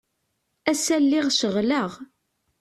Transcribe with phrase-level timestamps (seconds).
[0.71, 1.91] Ass-a lliɣ ceɣleɣ.